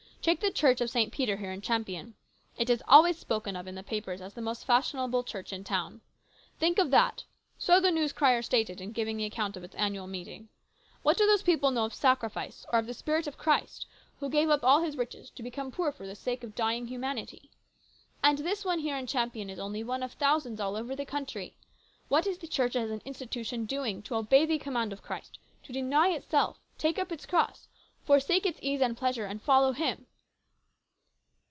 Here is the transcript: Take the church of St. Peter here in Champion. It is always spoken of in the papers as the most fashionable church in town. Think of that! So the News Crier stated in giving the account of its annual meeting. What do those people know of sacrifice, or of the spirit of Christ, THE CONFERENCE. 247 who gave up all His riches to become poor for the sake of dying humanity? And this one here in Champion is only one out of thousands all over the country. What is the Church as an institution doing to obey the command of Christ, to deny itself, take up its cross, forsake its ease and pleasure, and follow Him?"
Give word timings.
Take 0.23 0.39
the 0.39 0.51
church 0.51 0.81
of 0.81 0.89
St. 0.91 1.11
Peter 1.11 1.37
here 1.37 1.51
in 1.51 1.61
Champion. 1.61 2.13
It 2.55 2.69
is 2.69 2.83
always 2.87 3.17
spoken 3.17 3.55
of 3.55 3.65
in 3.67 3.73
the 3.73 3.81
papers 3.81 4.21
as 4.21 4.35
the 4.35 4.39
most 4.41 4.65
fashionable 4.65 5.23
church 5.23 5.51
in 5.51 5.63
town. 5.63 6.01
Think 6.59 6.77
of 6.77 6.91
that! 6.91 7.23
So 7.57 7.79
the 7.79 7.89
News 7.89 8.13
Crier 8.13 8.43
stated 8.43 8.79
in 8.79 8.91
giving 8.91 9.17
the 9.17 9.25
account 9.25 9.57
of 9.57 9.63
its 9.63 9.73
annual 9.73 10.05
meeting. 10.05 10.49
What 11.01 11.17
do 11.17 11.25
those 11.25 11.41
people 11.41 11.71
know 11.71 11.85
of 11.85 11.93
sacrifice, 11.95 12.67
or 12.71 12.77
of 12.77 12.85
the 12.85 12.93
spirit 12.93 13.25
of 13.25 13.39
Christ, 13.39 13.87
THE 14.19 14.27
CONFERENCE. 14.27 14.29
247 14.29 14.29
who 14.29 14.29
gave 14.29 14.49
up 14.51 14.63
all 14.63 14.83
His 14.83 14.95
riches 14.95 15.31
to 15.31 15.41
become 15.41 15.71
poor 15.71 15.91
for 15.91 16.05
the 16.05 16.13
sake 16.13 16.43
of 16.43 16.53
dying 16.53 16.85
humanity? 16.85 17.49
And 18.21 18.37
this 18.37 18.63
one 18.63 18.77
here 18.77 18.97
in 18.97 19.07
Champion 19.07 19.49
is 19.49 19.57
only 19.57 19.83
one 19.83 20.03
out 20.03 20.11
of 20.11 20.13
thousands 20.19 20.59
all 20.59 20.75
over 20.75 20.95
the 20.95 21.03
country. 21.03 21.55
What 22.09 22.27
is 22.27 22.37
the 22.37 22.45
Church 22.47 22.75
as 22.75 22.91
an 22.91 23.01
institution 23.05 23.65
doing 23.65 24.03
to 24.03 24.13
obey 24.13 24.45
the 24.45 24.59
command 24.59 24.93
of 24.93 25.01
Christ, 25.01 25.39
to 25.63 25.73
deny 25.73 26.09
itself, 26.09 26.59
take 26.77 26.99
up 26.99 27.11
its 27.11 27.25
cross, 27.25 27.67
forsake 28.05 28.45
its 28.45 28.59
ease 28.61 28.81
and 28.81 28.95
pleasure, 28.95 29.25
and 29.25 29.41
follow 29.41 29.71
Him?" 29.71 30.05